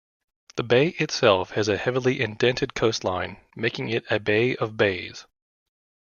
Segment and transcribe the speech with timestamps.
[0.55, 5.27] The bay itself has a heavily indented coastline, making it a bay of bays.